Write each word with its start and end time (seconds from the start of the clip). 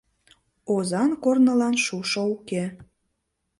Озан 0.73 1.11
корнылан 1.23 1.75
шушо 1.85 2.21
уке. 2.35 2.63